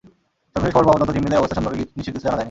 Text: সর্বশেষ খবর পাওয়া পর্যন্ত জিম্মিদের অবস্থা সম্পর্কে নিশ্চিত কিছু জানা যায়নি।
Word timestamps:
সর্বশেষ 0.51 0.73
খবর 0.73 0.85
পাওয়া 0.87 0.99
পর্যন্ত 0.99 1.13
জিম্মিদের 1.15 1.39
অবস্থা 1.41 1.57
সম্পর্কে 1.57 1.77
নিশ্চিত 1.97 2.11
কিছু 2.15 2.23
জানা 2.25 2.31
যায়নি। 2.31 2.39